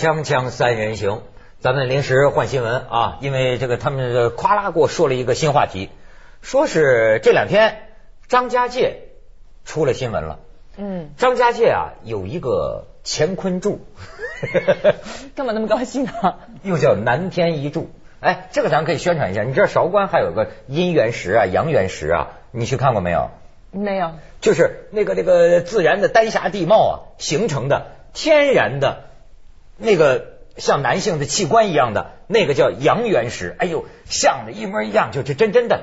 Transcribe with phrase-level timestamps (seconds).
[0.00, 1.20] 锵锵三人行，
[1.58, 5.90] 咱们临时换新闻啊，因为这个他们夸啦给我说了一个新话题，
[6.40, 7.82] 说是这两天
[8.26, 9.08] 张家界
[9.66, 10.38] 出了新闻了。
[10.78, 13.84] 嗯，张家界啊有一个乾坤柱，
[15.36, 16.38] 干嘛那么高兴啊？
[16.62, 17.90] 又叫南天一柱。
[18.20, 19.42] 哎，这个咱可以宣传一下。
[19.42, 23.28] 你知道韶关还有个阴元石啊、阳元石啊，你去看过没有？
[23.70, 29.09] 没有，就是那个那个自然的丹霞地貌啊形成的天然的
[29.80, 30.26] 那个
[30.56, 33.56] 像男性的器官一样的那个叫阳元石。
[33.58, 35.82] 哎呦，像的一模一样，就是真真的，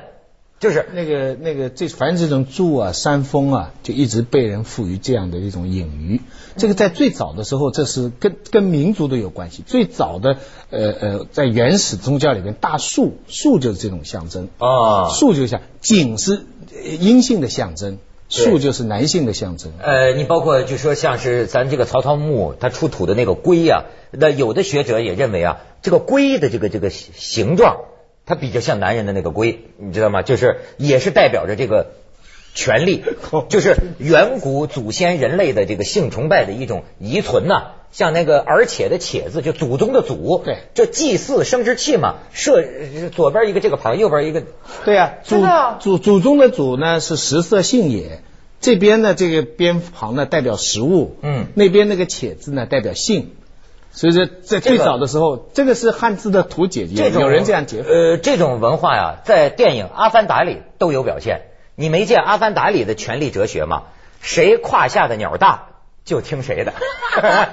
[0.59, 6.21] 就是那个那个这反正这种柱啊、山峰啊，就一直被人赋予这样的一种隐喻。
[6.55, 9.63] 这个在最早的时候，这是跟跟民族都有关系。
[9.65, 10.37] 最早的
[10.71, 19.71] 呃呃，在原始宗教里面，大树树就是这种象征啊树就像井是呃阴性的象征，树就是男性的象征。
[19.81, 27.85] 呃，你包括就说像是咱这个曹操墓，它出土的那个龟呀、那有的学者也认为啊，这个龟的这个这个形状，
[28.25, 30.21] 它比较像男人的那个龟，你知道吗？
[30.21, 31.91] 就是也是代表着这个
[32.57, 33.03] 权利，
[33.49, 42.63] 就是远古祖先人类的这个性崇拜的一种遗存呐、像那个而且的且字，就祖宗的祖，对就祭祀生殖器嘛，设
[43.13, 44.41] 左边一个这个旁，右边一个，
[44.85, 48.21] 对呀、祖啊祖祖宗的祖呢是食色性也，
[48.59, 53.33] 这边呢这个边旁呢代表食物，嗯那边那个且字呢代表性。
[53.91, 57.83] 所以说，在最早的时候，这个是汉字的图解，这种有人这样解。
[57.87, 61.41] 呃，这种文化呀，在电影《阿凡达》里都有表现。
[61.79, 63.83] 你没见《阿凡达》里的权力哲学吗？
[64.19, 65.67] 谁胯下的鸟大，
[66.03, 66.73] 就听谁的，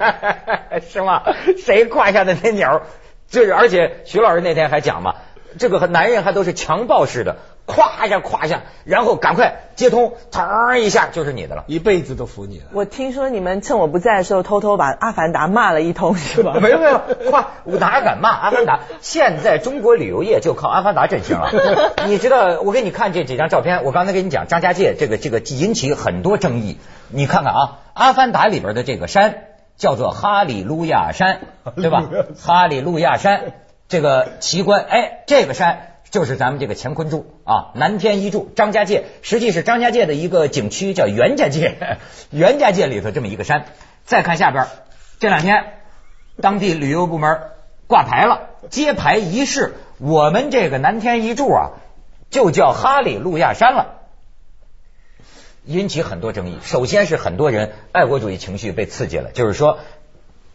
[0.89, 1.21] 是吗？
[1.63, 2.81] 谁胯下的那鸟，
[3.29, 5.13] 就是而且徐老师那天还讲嘛，
[5.59, 7.37] 这个和男人还都是强暴式的，
[7.67, 11.63] 咵一下咵一下，然后赶快接通，腾一下就是你的了。
[11.67, 12.65] 一辈子都服你了。
[12.73, 16.57] 我听说你们趁我不在的时候，偷偷把《阿凡达》骂了一通，是吧？
[16.61, 18.81] 没 有没有，夸，我哪敢骂阿凡达？
[19.01, 21.51] 现在中国旅游业就靠阿凡达振兴了。
[22.05, 26.77] 你知道，我给你看这几张照片，我刚才跟你讲张家界这个这个引起很多争议。
[27.09, 29.43] 你看看啊，阿凡达里边的这个山
[29.75, 31.39] 叫做哈利路亚山，
[31.75, 32.03] 对吧？
[32.39, 33.53] 哈利路亚山
[33.87, 35.93] 这个奇观，哎，这个山。
[36.09, 41.97] 就是咱们这个乾坤柱啊，南天一柱，张家界，实际是张家界的一个景区，叫袁家界，
[42.31, 43.65] 袁家界里头这么一个山。
[44.05, 44.67] 再看下边，
[45.19, 45.73] 这两天
[46.41, 47.41] 当地旅游部门
[47.87, 51.71] 挂牌了，揭牌仪式，我们这个南天一柱啊，
[52.29, 54.01] 就叫哈利路亚山了。
[55.65, 56.59] 引起很多争议。
[56.61, 59.79] 首先是很多人爱国主义情绪被刺激了，就是说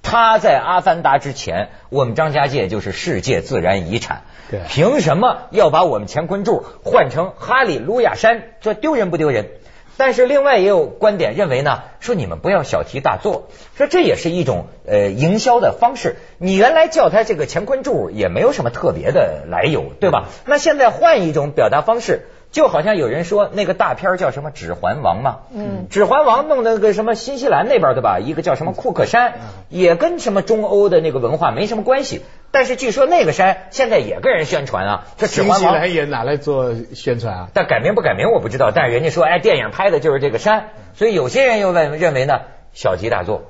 [0.03, 8.43] 他在《阿凡达》之前，我们张家界就是世界自然遗产，对凭什么要把我们乾坤柱换成哈利路亚山？
[8.61, 9.51] 这丢人不丢人？
[9.97, 16.17] 但是另外也有观点认为呢，说你们不要小题大做，说这也是一种呃营销的方式。
[16.39, 20.29] 你原来叫它这个乾坤柱也没有什么特别的来由，对吧？
[20.47, 29.35] 那现在换一种表达方式，就好像有人说那个大片叫什么《指环王》嘛，嗯指环王弄那个什么新西兰那边的吧，一个叫什么库克山，
[29.69, 32.23] 也跟什么中欧的那个文化没什么关系。
[32.51, 37.49] 但是据说那个山现在也跟人宣传啊，这指新西环王兰也拿来做宣传啊？
[37.55, 42.41] 但改名不改名我不知道，但是人家说，哎，电影拍的就是这个山，所以有些人又认认为呢，
[42.73, 43.45] 小题大做。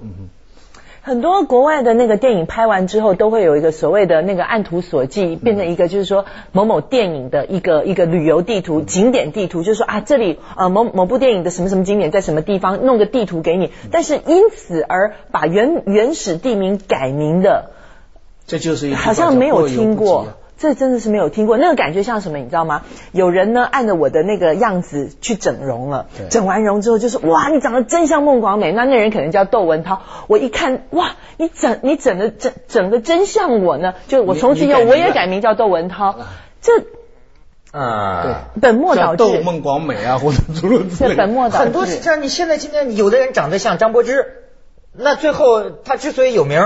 [1.03, 13.73] 很多国外的那个电影拍完之后，都会有一个所谓的那个按图索骥，变成一个就是说某某电影的一个一个旅游地图、景点地图，就是说啊，这里呃某某部电影的什么什么景点在什么地方，弄个地图给你。
[13.91, 17.71] 但是因此而把原原始地名改名的，
[18.47, 20.37] 这就是一个好像没有听过啊。
[20.61, 22.83] 这真的是没有听过，那个感觉像什么，你知道吗？
[23.13, 28.71] 有人呢按着我的那个样子去整容了，整完容之后就是哇，你长得真像孟广美。
[28.71, 36.15] 那那人可能叫窦文涛，我一看哇，你整你整的整整的真像我呢，就我从此以后我也改名叫窦文涛，
[36.61, 36.73] 这
[37.73, 41.65] 嗯，本末倒置窦置，孟广美啊，或者诸如此类本末倒置。
[41.65, 42.21] 很多是这样。
[42.21, 44.27] 你现在今天有的人长得像张柏芝，
[44.93, 46.61] 那最后他之所以有名，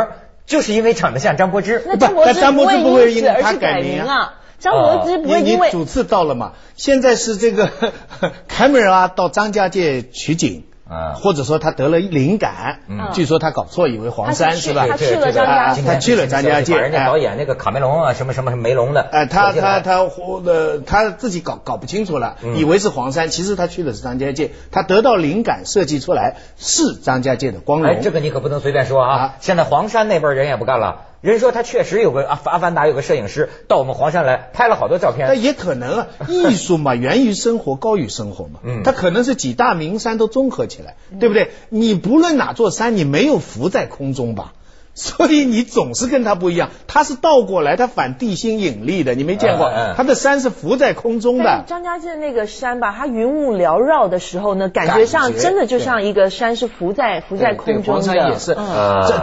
[0.46, 1.82] 就是因为长得像张柏芝。
[1.86, 6.52] 那张柏芝但张柏芝不不会因为他改改名啊张柏芝不会你因为你主次到了嘛？
[6.76, 7.70] 现在是这个
[8.48, 10.64] 凯美拉到张家界取景。
[10.88, 14.86] 啊或者说他得了灵感，嗯据说他搞错，以为黄山是吧？
[14.88, 20.00] 他去了张家界他去了张家界，人家哎导演那个卡梅隆啊，什么什么什么梅隆的，哎，他他他
[20.44, 28.02] 呃，他自己搞搞不清楚了，嗯以为是黄山，其实他去的是张家界，他得到灵感设计出来是张家界的光哎，荣。
[28.02, 29.16] 这个你可不能随便说啊！
[29.16, 35.26] 啊现在黄山那边人也不干了，人说他确实有个阿阿凡达有个摄影师到我们黄山来拍了好多照片。
[35.26, 38.60] 那也可能啊， 艺术嘛，源于生活，高于生活嘛。
[38.62, 41.50] 嗯它可能是几大名山都综合起来，对不对？
[41.70, 44.52] 你不论哪座山，你没有浮在空中吧？
[44.94, 46.70] 所以你总是跟它不一样。
[46.86, 49.94] 它是倒过来，它反地心引力的，你没见过嗯嗯？
[49.96, 51.64] 它的山是浮在空中的。
[51.66, 57.80] 张家界那个山吧，它云雾缭绕的时候呢，感觉上真的就像一个山是浮在浮在空中的。
[57.80, 58.56] 对对黄山也是。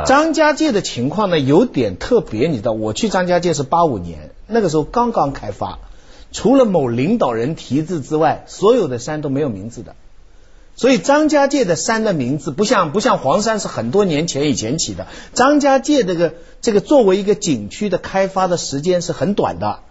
[0.05, 5.79] 张家界的情况呢，有点特别，你知道，我去张家界是八五年，那个时候刚刚开发，
[6.33, 9.95] 除了某领导人题字之外，所有的山都没有名字的。
[10.81, 15.05] 所以张家界的山的名字不像不像黄山是很多年前以前起的，
[15.35, 19.81] 张家界这个这个作为一个景区的开发的时间是很短的，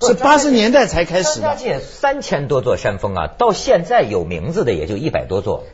[0.00, 1.48] 是八十年代才开始的。
[1.48, 5.64] 张家界三千多座山峰啊，到现在有名字的也就一百多座。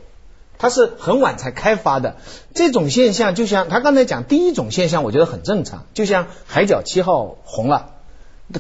[0.57, 2.17] 它是很晚才开发的，
[2.55, 7.91] 这种现象就像他刚才讲，第一种现象我觉得很正常，就像海角七号红了，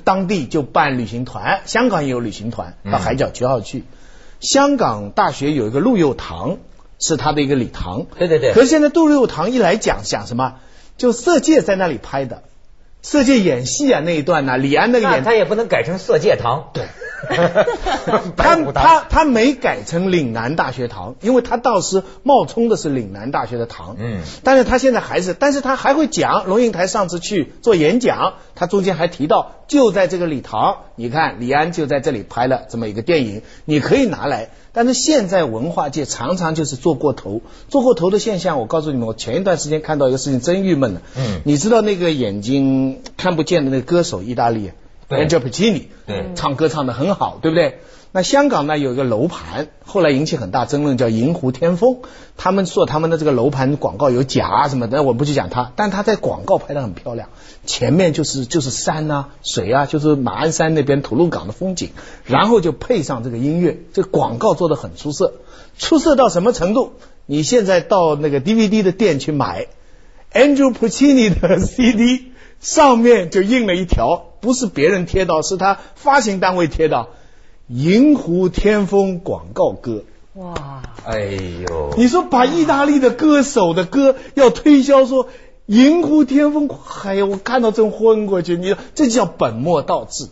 [0.04, 3.84] 当地就办旅行团，香港也有旅行团到海角七号去，
[4.42, 6.58] 香港大学有一个陆佑堂
[6.98, 8.52] 是他的一个礼堂，对对对。
[8.52, 10.56] 可是现在陆佑堂一来讲讲什么，
[10.98, 12.42] 就色戒在那里拍的，
[13.02, 16.70] 色戒演戏啊那一段呢、李安那个演那他也不能改成色戒堂。
[16.72, 16.84] 对。
[18.36, 23.96] 他他他没改成岭南大学堂，因为他当时冒充的是岭南大学的堂。
[24.00, 26.46] 嗯但是他现在还是，但是他还会讲。
[26.46, 34.48] 龙应台上次去做演讲，他中间还提到，就在这个礼堂，你看李安就在这里拍了这么一个电影，你可以拿来。
[34.72, 38.58] 但是现在文化界常常就是做过头，做过头的现象。
[38.58, 41.02] 我告诉你们，我前一段时间看到一个事情，真郁闷了。
[41.16, 44.70] 嗯你知道那个眼睛看不见的那个歌手，意大利
[45.08, 47.80] 对 Angel Puccini，对唱歌唱得很好，对不对？
[48.14, 52.00] 那香港呢有一个楼盘，后来引起很大争论，叫银湖天风。
[52.36, 57.30] 他们说他们的这个楼盘广告有假什么的，我不去讲它，但他在广告拍得很漂亮，
[57.64, 61.92] 前面就是就是山啊、水啊，就是马鞍山那边吐露港的风景，
[62.26, 65.32] 然后就配上这个音乐，这广告做得很出色，
[65.78, 66.92] 出色到什么程度？
[67.24, 69.68] 你现在到那个 DVD 的店去买
[70.34, 77.08] Andrew Puccini 的 CD，上面就印了一条，不是别人贴到，是他发行单位贴到。
[77.72, 80.04] 银湖天风广告歌，
[80.34, 81.20] 哇，哎
[81.66, 85.28] 呦，你说把意大利的歌手的歌要推销说
[85.64, 86.68] 银湖天风，
[87.04, 88.58] 哎呀，我看到真昏过去。
[88.58, 90.28] 你说这叫本末倒置。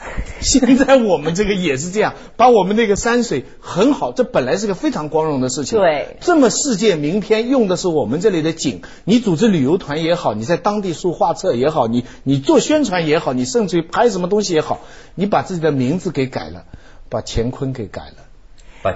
[0.40, 5.78] 现在我们这个也是这样，把我们那个山水很好，这本来是个非常光荣的事情。
[5.78, 14.80] 对这么世界名片用的是我们这里的景，你组织旅游团也好，你在当地书画册也好，你你做宣传也好，你甚至于拍什么东西也好，
[15.14, 16.64] 你把自己的名字给改了，
[17.08, 18.14] 把乾坤给改了。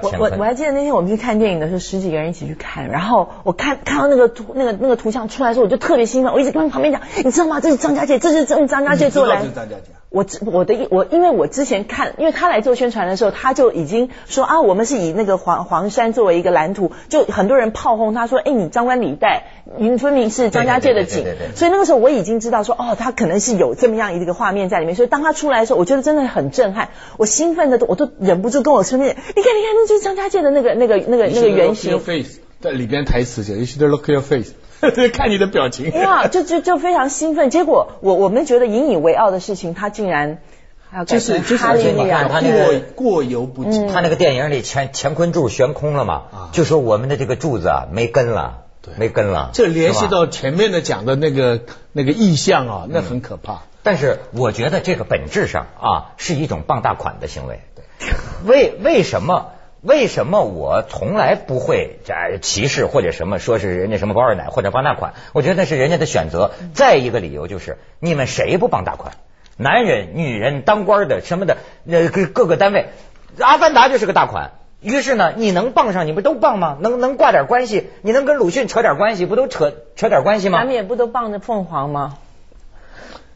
[0.00, 7.60] 我我我还记得那天我们去看电影的时候，十几个人一起去看，然后我看看到那个图那个那个图像出来的时候，我就特别兴奋，我一直跟旁边讲，你知道吗？
[7.60, 19.46] 这是张家界，这是张张家界做来你知道这是张家界啊我知我的意我因为我之前看，因为他来做宣传的时候，他就已经说啊，我们是以那个黄黄山作为一个蓝图，就很多人炮轰他说，哎，你张冠李戴，
[19.76, 21.26] 你分明是张家界的景
[21.56, 32.00] 所以那个时候我已经知道说，哦，他可能是有这么样一个画面在里面，所以当他出来的时候，我觉得真的很震撼，我兴奋的都我都忍不住跟我身边人，你看你看，那就是张家界的那个那个那个那个原型。
[32.60, 34.52] 在里边台词写 You should look your face，
[35.12, 35.90] 看你的表情。
[35.92, 37.50] 哇，就就就非常兴奋。
[37.50, 40.38] 结果我我们觉得引以为傲的事情，他竟然
[41.06, 43.86] 就是就是哈利路你看他那个过过犹不及。
[43.88, 48.64] 他那个电影里乾乾坤柱悬空了嘛，啊就说我们的这个柱子啊没根了，
[48.96, 49.50] 没根了。
[49.52, 53.62] 这联系到前面的讲的那个那个意象啊，那很可怕。
[53.82, 57.60] 但是我觉得这个本质上啊是一种傍大款的行为。
[58.46, 59.52] 为为什么？
[59.84, 65.12] 为什么我从来不会呃歧视或者什么说是人家什么包二奶或者傍大款？
[65.34, 66.52] 我觉得那是人家的选择。
[66.72, 69.12] 再一个理由就是你们谁不傍大款？
[69.58, 72.88] 男人、女人、当官的什么的，呃各各个单位，
[73.38, 74.52] 阿凡达就是个大款。
[74.80, 76.78] 于是呢，你能傍上，你不都傍吗？
[76.80, 80.64] 能能挂点关系，你能跟鲁迅扯点关系，不都扯扯点关系吗咱？
[80.64, 82.14] 们也不都傍着凤凰吗？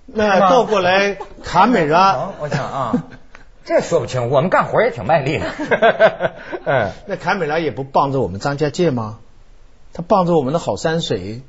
[0.06, 3.04] 那倒过来， 卡美拉哦，我想啊，
[3.68, 5.44] 这说不清，我们干活也挺卖力的。
[6.64, 9.18] 嗯，那凯美拉也不傍着我们张家界吗？
[9.92, 11.42] 他傍着我们的好山水。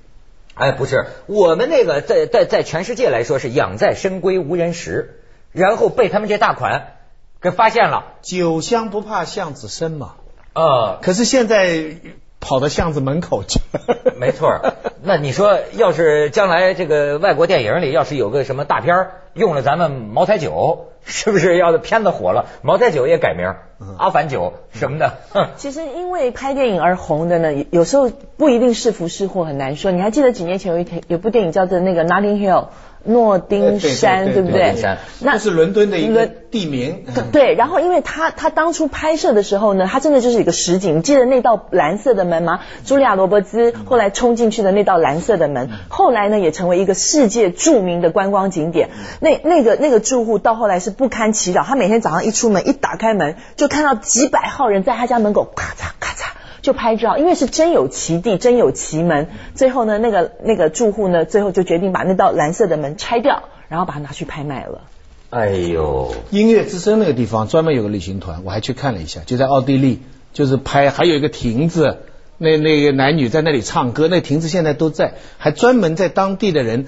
[0.53, 5.21] 哎，不是，我们那个在在在全世界来说是养在深闺无人识，
[5.53, 6.97] 然后被他们这大款
[7.39, 8.15] 给发现了。
[8.21, 10.15] 酒香不怕巷子深嘛。
[10.53, 11.95] 呃，可是现在
[12.39, 13.59] 跑到巷子门口去。
[14.19, 14.59] 没错。
[15.01, 23.63] 那你说，要是将来这个外国电影里要是有个什么大片儿用了咱们茅台酒，是不是要是片子火了，茅台酒也改名儿
[23.97, 25.13] 阿凡酒什么的？
[25.31, 29.91] 哼 其实因为拍电影而红的呢，有有时候不一定是福是祸，很难说。
[29.91, 32.63] 你还记得几年前有一天有部电影叫做那个《Notting Hill》
[33.03, 34.75] 诺丁山，对不对？
[35.21, 37.05] 那是伦敦的一个地名。
[37.31, 40.97] 对，然后因为他他当初拍摄的时候呢，他真的就是一个实景。
[40.97, 42.59] 你记得那道蓝色的门吗？
[42.85, 48.89] 茱莉亚·罗伯兹后来冲进去的那道蓝色的门，后来呢也成为一个世界著名的观光景点。
[49.19, 56.38] 那那个那个住户到后来是不堪其扰，他每天早上一出门一打开门，就看到几百号人在他家门口咔嚓咔嚓。
[56.61, 59.27] 就拍照，因为是真有其地，真有其门。
[59.55, 64.81] 最后呢，那个那个住户呢，最后就决定把那道蓝色的门拆掉，然后把它拿去拍卖了。
[65.29, 70.01] 哎呦，音乐之声那个地方专门有个旅行团，我还去看了一下，就在奥地利，
[70.33, 71.99] 就是拍，还有一个亭子，
[72.37, 76.87] 那那个男女在那里唱歌，那亭子现在都在，还专门在当地的人，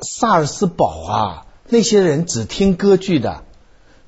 [0.00, 3.42] 萨尔斯堡啊，那些人只听歌剧的。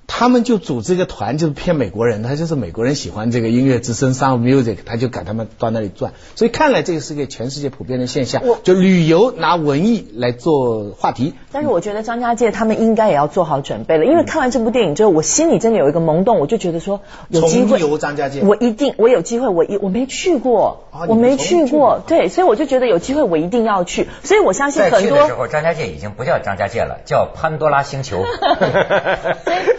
[0.07, 6.13] 他们就组织一个团，就是骗美国人，他就是美国人喜欢这个音乐之声 Sound Music，他就赶他们到那里转。
[6.37, 11.35] 所以看来这个是个全世界普遍的现象，就旅游拿文艺来做话题。
[11.51, 28.23] 但是我觉得张家界他们应该也要做好准备了，因为看完这部电影之后，我心里真的有一个萌动，我就觉得说有机会游张家界，我一定我有机会，我一我没去过，啊我没去过，对，所以我就觉得有机会我一定要去，所以我相信在很多去的时候，张家界已经不叫张家界了，叫潘多拉星球。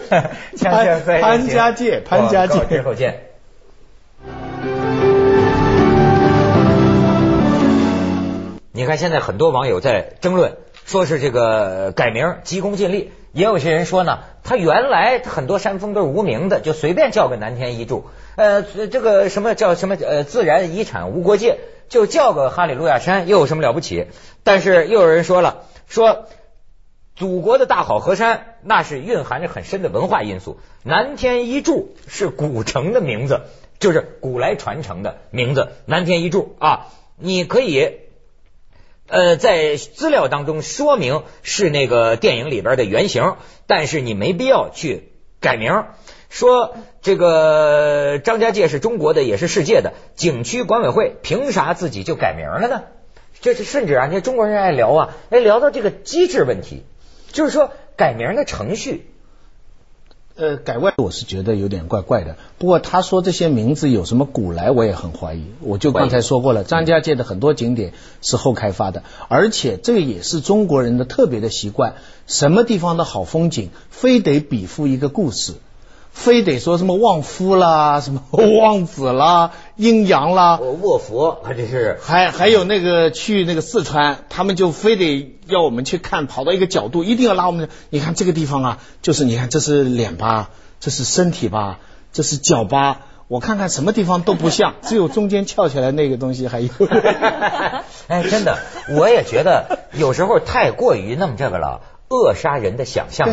[0.60, 3.22] 潘潘家界，潘家界之后见。
[8.72, 18.04] 你看，现在很多网友在争论，说是这个改名急功近利，也有些人说呢，他原来很多山峰都是无名的，就随便叫个南天一柱，
[18.36, 21.58] 呃，这个什么叫什么呃自然遗产无国界，
[21.88, 24.08] 就叫个哈利路亚山，又有什么了不起？
[24.44, 26.26] 但是又有人说了，说。
[27.16, 30.60] 祖国的大好河山，那是蕴含着很深的文化因素。
[30.82, 33.40] 南天一柱是古城的名字，
[33.78, 35.70] 就是古来传承的名字。
[35.86, 38.00] 南天一柱啊，你可以
[39.08, 45.86] 呃在资料当中说明是那个电影里边的原型，但是你没必要去改名。
[46.28, 52.82] 说这个张家界是中国的，也是世界的景区管委会，凭啥自己就改名了呢？
[53.40, 56.84] 这是甚至啊，你看中国人爱聊啊，哎，聊到这个机制问题。
[57.32, 59.10] 就是说改名的程序，
[60.36, 62.36] 呃，改外我是觉得有点怪怪的。
[62.58, 65.44] 不过他说这些名字有什么古来，我也很怀疑。
[65.60, 71.94] 我就刚才说过了，张家界的很多景点是后开发的，而且这个也是中国人的特别的习惯。
[72.26, 75.54] 什么地方的好风景，非得比附一个故事，
[76.16, 87.68] 非得说什么旺夫啦， 什么旺子啦， 阴阳啦，卧佛，他这是还还有那个去那个四川，他们就非得要我们去看，跑到一个角度，一定要拉我们。
[87.90, 90.48] 你看这个地方啊，就是你看这是脸吧，
[90.80, 91.80] 这是身体吧，
[92.14, 96.70] 这是脚吧，我看看什么地方都不像， 只有中间翘起来那个东西还有。
[98.08, 98.58] 哎，真的，
[98.96, 101.82] 我也觉得有时候太过于那么这个了。
[102.08, 103.32] 扼杀人的想象力，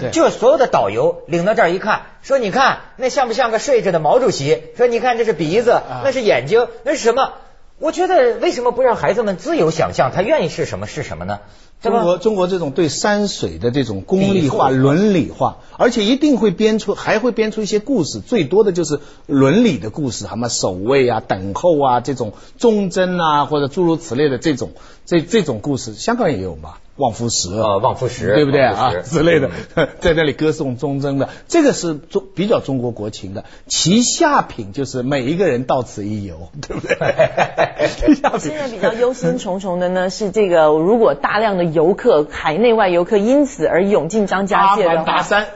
[0.00, 4.62] 对，就所有的导游领到这儿一看，说你看那像不像个睡着的毛主席？
[4.76, 7.32] 说你看这是鼻子，那是眼睛，那是什么？
[7.78, 10.12] 我觉得为什么不让孩子们自由想象？
[10.14, 11.40] 他愿意是什么是什么呢？
[11.82, 24.70] 中国中国这种对山水的这种功利化、伦理化，而且一定会编出，还会编出一些故事，最多的就是伦理的故事，什么守卫啊、等候啊这种忠贞啊，或者诸如此类的这种
[25.04, 26.76] 这这种故事，香港也有嘛。
[26.96, 28.92] 望夫石啊，望夫石，对不对啊？
[29.04, 29.50] 之类的，
[30.00, 33.44] 在那里歌颂忠贞的，这个是中比较中国国情的。
[33.66, 36.96] 其下品就是每一个人到此一游， 对不对？
[38.38, 45.46] 现在比较忧心忡忡的呢，是这个如果大量的游客，海内外游客因此而涌进张家界的大山，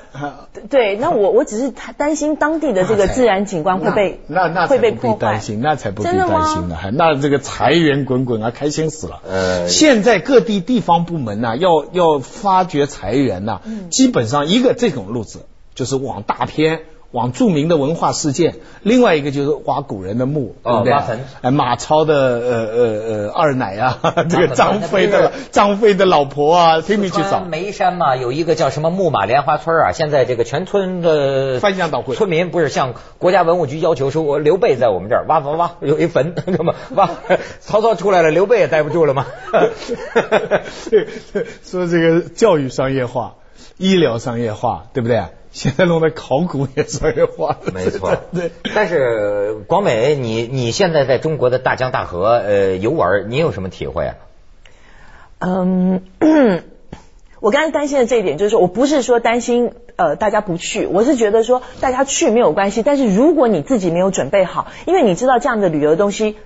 [0.68, 9.20] 对，那我我只是担心当地的这个自然景观会被那那会被破坏，担心那才不必担心呢，还那这个财源滚滚啊，开心死了。
[9.28, 11.27] 呃，现在各地地方部门。
[11.36, 20.92] 呐，要要发掘财源呐，基本上一个这种路子就是往大片、往著名的文化事件；另外一个就是挖古人的墓，对不对？
[20.92, 21.20] 挖坟。
[21.40, 22.84] 哎，马超的呃呃
[23.26, 23.98] 呃二奶啊，
[24.28, 27.40] 这个张飞的张飞的老婆啊，拼命去找。
[27.40, 37.08] 眉山嘛，有一个叫什么木马莲花村啊，现在这个全村的翻箱倒柜，村民不是向国家文物局要求说，我刘备在我们这儿挖挖挖， 有一坟， 那么挖
[37.60, 39.24] 曹操出来了，刘备也待不住了吗？
[41.64, 43.36] 说这个教育商业化，
[43.78, 45.22] 医疗商业化，对不对？
[45.50, 48.14] 现在弄的考古也商业化，没错。
[48.34, 54.14] 对，但是广美，你你现在在中国的大江大河呃游玩，你有什么体会啊？
[55.38, 56.02] 嗯，
[57.40, 66.36] 我刚才担心的这一点就是说，我不是说担心呃大家不去，我是觉得说大家去没有关系，但是如果你自己没有准备好，因为你知道这样的旅游东西。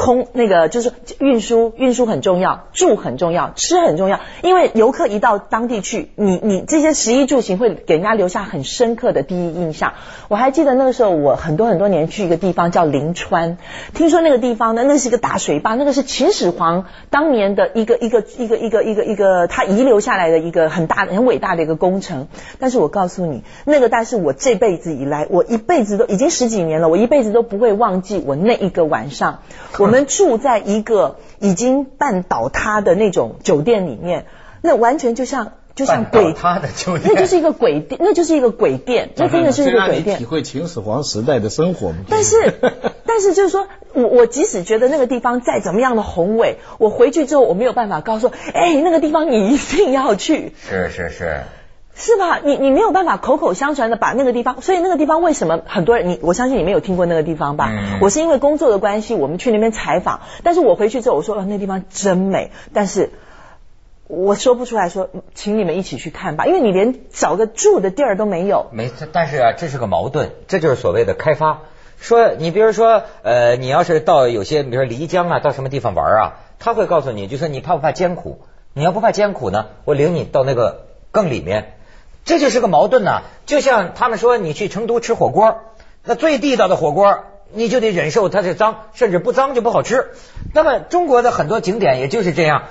[0.00, 4.20] 空那个就是运输，运输很重要，住很重要，吃很重要。
[4.42, 9.92] 因为游客一到当地去，你你这些食衣住行会给人家留下很深刻的第一印象。
[10.28, 13.58] 我还记得那个时候，我很多很多年去一个地方叫临川，
[13.92, 22.28] 听说那个地方呢，那是一个大水坝，那个是秦始皇当年的一个一个一个一个一个一个他遗留下来的一个很大很伟大的一个工程。
[22.58, 29.40] 但是我告诉你，那个但是我这辈子以来，我一辈子都已经十几年了，我一辈子都不会忘记我那一个晚上，
[29.76, 29.89] 我。
[29.90, 34.26] 我们住在一个已经半倒塌的那种酒店里面，
[34.62, 40.18] 那完全就像就像鬼塌的酒店， 那就是一个鬼店，那就是一个鬼店，那真的是一个鬼店。
[40.18, 42.54] 体会秦始皇时代的生活吗但是
[43.04, 50.52] 但是就是说我我即使觉得那个地方再怎么样的宏伟，我回去之后我没有办法告诉，哎，那个地方你一定要去。
[50.68, 51.40] 是是是。
[51.94, 52.40] 是吧？
[52.42, 56.08] 你你没有办法口口相传的把那个地方，所以那个地方为什么很多人？
[56.08, 57.70] 你我相信你没有听过那个地方吧？
[58.00, 60.22] 我是因为工作的关系，我们去那边采访。
[60.42, 62.52] 但是我回去之后，我说哦，那地方真美。
[62.72, 63.10] 但是
[64.06, 68.66] 我说不出来说，请你们一起去看吧，因为你连找个住的地儿都没有。
[68.72, 71.60] 没，但是啊，这是个矛盾，这就是所谓的开发。
[71.98, 78.38] 说你比如说，呃，你要是到有些，比如说漓江啊，到什么地方玩啊，他会告诉你，就说你怕不怕艰苦？
[78.72, 81.74] 你要不怕艰苦呢，我领你到那个更里面。
[82.30, 85.62] 这就是个矛盾呐，就像他们说你去成都吃火锅，
[86.04, 90.12] 那最地道的火锅你就得忍受它是脏，甚至不脏就不好吃。
[90.54, 92.66] 那么中国的很多景点也就是这样，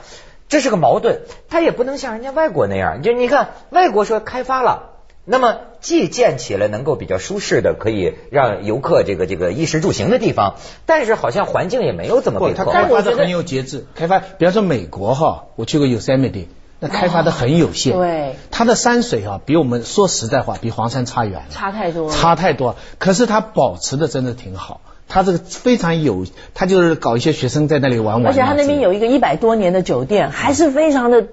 [0.48, 4.92] 这是个矛盾，它也不能像人家外国那样，就你看外国说开发了，
[5.26, 12.84] 那么既建起了能够比较舒适的可以让游客这个这个衣食住行的地方，但是好像环境也没有怎么被破坏。
[12.84, 16.46] 开发的很有节制，开发，比方说美国哈，我去过 Yosemite。
[16.82, 22.76] 那开发的很有限，对，它的山水啊，比我们说实在话，比黄山差远了，差太多，差太多。
[22.98, 28.28] 可是它保持的真的挺好，它这个非常有，它就是搞一些学生在那里玩玩。
[28.28, 31.28] 而且它那边有一个一百多年的酒店，还是非常的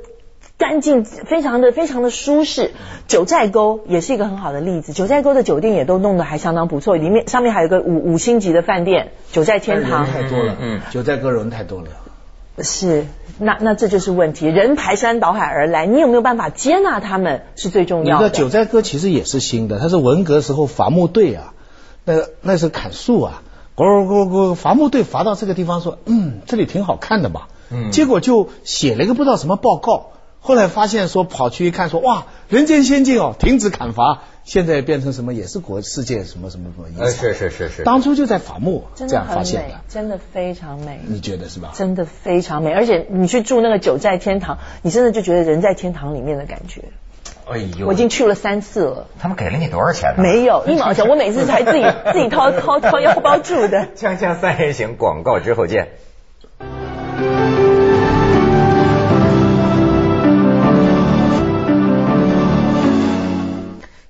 [0.58, 2.72] 干净，非常的非常的舒适。
[3.06, 10.02] 九寨沟也是一个很好的例子，九寨沟的酒店也都弄得还相当不错，里面上面还有个五五星级的饭店，九寨天堂。
[10.02, 11.88] 人太多了，嗯，九寨沟人太多了。
[12.62, 13.06] 是，
[13.38, 14.46] 那那这就是问题。
[14.46, 18.24] 人排山倒海而来，你有没有办法接纳他们是最重要的。
[18.24, 21.52] 你的九寨沟其实也是新的，它是文革时候伐木队啊，
[22.04, 23.42] 那那是砍树啊，
[23.76, 30.12] 咕咕咕，伐木队伐到这个地方说，嗯，这里挺好看的嘛，嗯，结果就写了一个不知道什么报告，
[30.46, 34.22] 后来发现说跑去一看说，哇，人间仙境哦，停止砍伐。
[34.44, 37.10] 现在变成什么也是国世界什么什么什么遗产？
[37.10, 37.82] 是是是是。
[37.82, 41.00] 当初就在伐木这样发现的，真的非常美。
[41.04, 41.72] 你觉得是吧？
[41.74, 46.84] 真的非常美，而且你去住那个九寨天堂，你真的就觉得人在天堂里面的感觉。
[47.50, 47.88] 哎呦！
[47.88, 49.08] 我已经去了三次了。
[49.18, 50.22] 他们给了你多少钱呢？
[50.22, 51.82] 没有一毛钱，我每次才自己
[52.12, 53.88] 自己掏掏掏腰包住的。
[53.96, 55.88] 锵锵三人行广告之后见。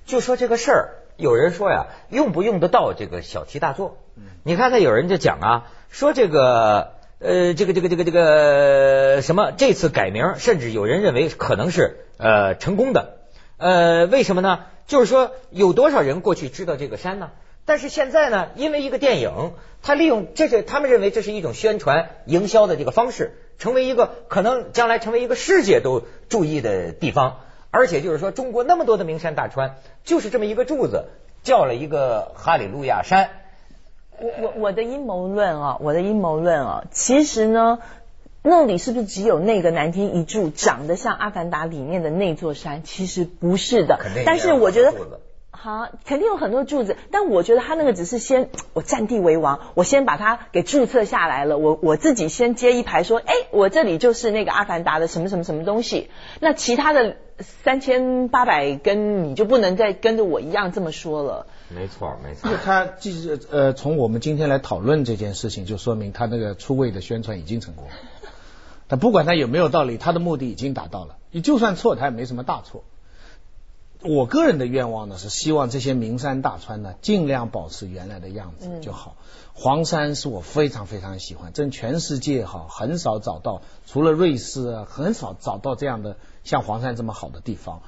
[0.07, 3.97] 就说这个事儿，有人说呀，用不用得到这个小题大做？
[4.43, 13.17] 你看看有人就讲啊，说这个呃，这个这个这个这个什么，这次改名，甚至有人认为可能是呃成功的。
[13.57, 14.61] 呃，为什么呢？
[14.87, 17.31] 就是说有多少人过去知道这个山呢？
[17.65, 27.39] 但是现在呢，因为一个电影，他利用这是他们认为这是一种宣传营销的这个方式，成为一个可能将来成为一个世界都注意的地方。
[27.77, 31.05] 而且就是说，中国那么多的名山大川，就是这么一个柱子，
[31.43, 33.29] 叫了一个哈里路亚山。
[34.19, 37.77] 我我我的阴谋论啊，我的阴谋论啊，其实呢，
[38.41, 42.81] 那里是不是只有那个南天一柱长得像阿凡达里面的那座山？
[42.83, 44.93] 其实不是的，但是我觉得。
[45.59, 61.47] 好，肯定有很多柱子，但我觉得他那个只是先我占地为王，我先把它给注册下来了，我我自己先接一排说，哎，我这里就是那个阿凡达的什么什么什么东西，那其他的三千八百根你就不能再跟着我一样这么说了。
[61.69, 62.51] 没错，没错。
[62.63, 67.87] 他即使呃，从我们今天来讨论这件事情，就说明他那个出位的宣传已经成功。
[68.87, 71.17] 他不管他有没有道理，他的目的已经达到了。
[71.31, 72.83] 你就算错，他也没什么大错。
[74.07, 79.17] 我个人的愿望呢，是希望这些名山大川呢，尽量保持原来的样子就好。
[79.53, 87.81] 黄山是我非常非常喜欢，真全世界哈很少找到，除了瑞士啊，很少找到这样的像黄山这么好的地方。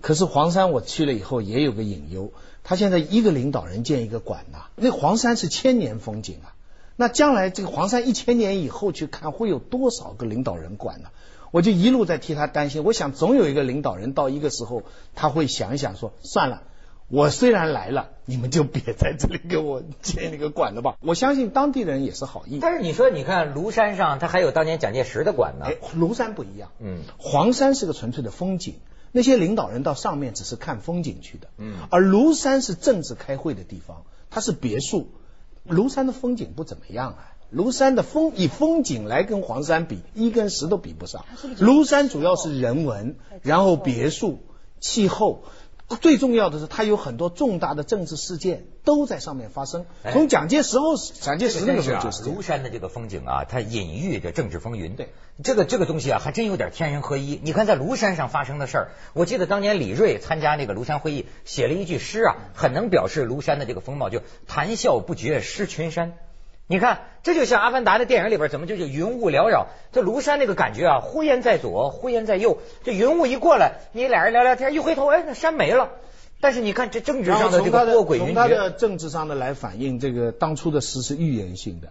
[0.00, 2.32] 可是黄山我去了以后也有个隐忧，
[2.62, 6.54] 他现在一个领导人建一个馆呐，那黄山是千年风景啊，
[6.94, 11.08] 那将来这个黄山一千年以后去看，会有多少个领导人馆呢？
[11.54, 14.82] 我就一路在替他担心，我想总有一个领导人到一个时候，
[15.14, 16.64] 他会想一想说，算了，
[17.06, 20.96] 我虽然来了，你们就别在这里给我建那个馆了吧。
[21.00, 22.58] 我相信当地人也是好意。
[22.60, 25.66] 但是你说，你看庐山上，他还有当年蒋介石的馆呢。
[25.66, 28.74] 哎，庐山不一样，嗯黄山是个纯粹的风景，
[29.12, 35.06] 那些领导人到上面只是看风景去的，嗯而庐山是政治开会的地方，它是别墅。
[35.68, 41.24] 庐山的风景不怎么样啊，庐山的风以风景来跟黄山比，一跟十都比不上。
[41.58, 44.40] 庐山主要是人文，然后别墅、
[44.80, 45.44] 气候。
[46.00, 49.84] 最重要的是，它有很多重大的政治事件都在上面发生。
[50.02, 54.96] 哎从蒋介石后，蒋介石那个时候这就是庐山的这个风景啊，它隐喻着政治风云。
[54.96, 55.12] 对，
[55.44, 57.38] 这个这个东西啊，还真有点天人合一。
[57.42, 66.14] 你看在庐山上发生的事儿，我记得当年李锐参加那个庐山会议，写了一句诗啊，很能表示庐山的这个风貌，就谈笑不觉失群山。
[66.66, 69.66] 你看，这就像《阿凡达》的电影里边，怎么就就云雾缭绕？
[69.92, 75.90] 这庐山那个感觉啊，忽烟在左，忽烟在右，这云雾一过来，你俩人聊聊天，一回头，哎，那山没了。
[76.40, 81.88] 但是你看这政治上的这个从他的波诡云从他的，政治上的来反映这个当初的诗是预言性的，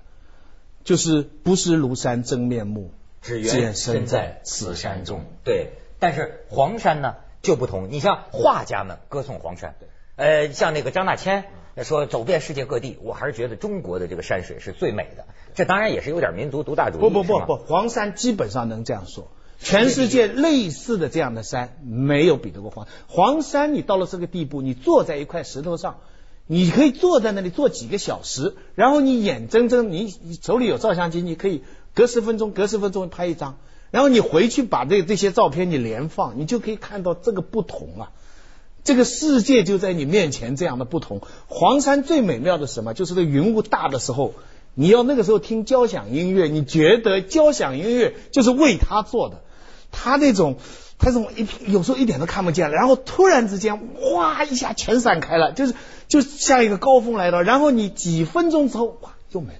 [0.83, 5.25] 就是不识庐山真面目，只缘身在此山中。
[5.43, 7.89] 对，但是黄山呢就不同。
[7.91, 9.75] 你像画家们歌颂黄山，
[10.15, 11.45] 呃，像那个张大千
[11.81, 15.25] 说走遍世界各地，我还是觉得中国的这个山水是最美的。
[15.55, 17.01] 这当然也是有点民族独大主义。
[17.01, 19.31] 不不不不，黄山基本上能这样说。
[19.59, 23.73] 全世界类似的这样的山没有比得过黄黄山。
[23.73, 25.99] 你到了这个地步，你坐在一块石头上，
[26.47, 31.63] 你可以坐在那里坐几个小时，然后你眼睁睁，你你手里有照相机，你可以
[31.95, 33.57] 隔十分钟隔十分钟拍一张，
[33.89, 38.11] 然后你回去把这这些照片你连放，你就可以看到这个不同啊。
[38.83, 41.21] 这个世界就在你面前，这样的不同。
[41.47, 42.93] 黄山最美妙的是什么？
[42.93, 44.33] 就是这云雾大的时候，
[44.75, 49.41] 你要那个时候听交响音乐，你觉得交响音乐就是为他做的。
[49.91, 50.57] 他那种，
[50.97, 53.79] 他这种一有时候一点都看不见了，然后突然之间，
[54.15, 55.75] 哇一下全散开了，就是
[56.07, 59.59] 就像一个高峰来了，然后你几分钟之后，哇又没了。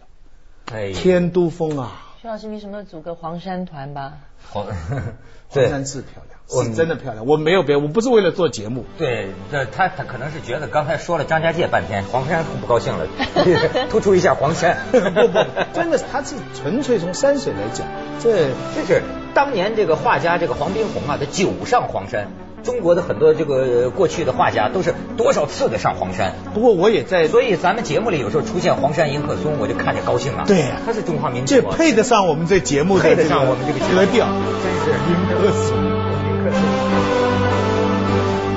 [0.72, 4.14] 哎，天都峰啊，徐老师，你什么时候组个黄山团吧？
[4.50, 4.66] 黄
[5.50, 7.26] 黄山是漂我亮，是真的漂亮。
[7.26, 8.86] 我没有别，我不是为了做节目。
[8.98, 13.08] 对，这他他可能是觉得刚才说了张家界半天，黄山不高兴了，
[13.92, 14.78] 突出一下黄山。
[14.90, 15.38] 不不，
[15.74, 17.86] 真的，他是纯粹从山水来讲，
[18.22, 22.30] 这这是当年这个画家这个黄宾虹啊，他九上黄山。
[22.63, 30.45] 中国的很多这个过去的画家都是多少次的上黄山，不过我也在，所以咱们节目里有时候出现黄山迎客松，我就看着高兴啊。
[30.47, 34.28] 对呀他是中华民族这，配得上我们这节目的配得这个上我们这个格调，
[34.63, 35.78] 真是迎客松。
[35.78, 37.23] 迎客松。